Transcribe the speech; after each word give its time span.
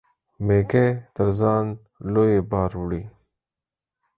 مېږى 0.45 0.87
تر 1.15 1.27
ځان 1.39 1.65
لوى 2.13 2.39
بار 2.51 2.71
وړي. 2.81 3.03